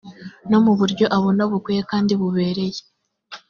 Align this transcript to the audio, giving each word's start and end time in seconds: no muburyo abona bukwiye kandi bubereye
no 0.49 0.59
muburyo 0.65 1.05
abona 1.17 1.41
bukwiye 1.51 1.81
kandi 1.91 2.11
bubereye 2.19 2.81